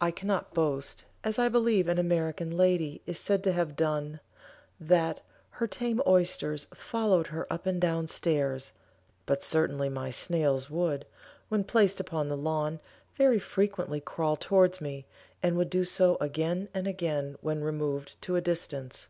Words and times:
I 0.00 0.12
cannot 0.12 0.54
boast, 0.54 1.04
as 1.24 1.36
I 1.36 1.48
believe 1.48 1.88
an 1.88 1.98
American 1.98 2.56
lady 2.56 3.02
is 3.06 3.18
said 3.18 3.42
to 3.42 3.52
have 3.52 3.74
done, 3.74 4.20
that 4.78 5.20
"her 5.50 5.66
tame 5.66 6.00
oysters 6.06 6.68
followed 6.72 7.26
her 7.26 7.52
up 7.52 7.66
and 7.66 7.80
down 7.80 8.06
stairs," 8.06 8.70
but 9.26 9.42
certainly 9.42 9.88
my 9.88 10.10
snails 10.10 10.70
would, 10.70 11.06
when 11.48 11.64
placed 11.64 11.98
upon 11.98 12.28
the 12.28 12.36
lawn, 12.36 12.78
very 13.16 13.40
frequently 13.40 14.00
crawl 14.00 14.36
towards 14.36 14.80
me, 14.80 15.06
and 15.42 15.56
would 15.56 15.70
do 15.70 15.84
so 15.84 16.16
again 16.20 16.68
and 16.72 16.86
again 16.86 17.36
when 17.40 17.64
removed 17.64 18.14
to 18.22 18.36
a 18.36 18.40
distance. 18.40 19.08